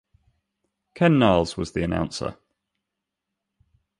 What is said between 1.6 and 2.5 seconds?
the announcer.